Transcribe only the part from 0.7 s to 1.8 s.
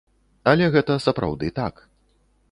гэта сапраўды так.